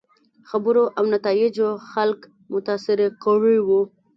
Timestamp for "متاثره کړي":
2.53-3.57